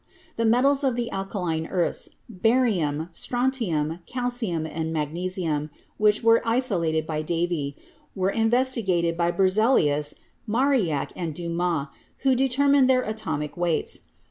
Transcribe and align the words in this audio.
The 0.35 0.45
metals 0.45 0.83
of 0.83 0.95
the 0.95 1.11
alkaline 1.11 1.67
earths— 1.67 2.09
barium, 2.47 3.09
strontium, 3.11 3.99
calcium 4.07 4.65
and 4.65 4.91
magnesium, 4.91 5.69
which 5.99 6.23
were 6.23 6.41
isolated 6.43 7.05
by 7.05 7.21
Davy— 7.21 7.75
were 8.15 8.31
investigated 8.31 9.15
by 9.15 9.29
Berzelius, 9.31 10.15
Marignac 10.49 11.11
and 11.15 11.35
Dumas, 11.35 11.89
who 12.25 12.33
determined 12.33 12.89
their 12.89 13.03
atomic 13.03 13.55
weights. 13.55 14.07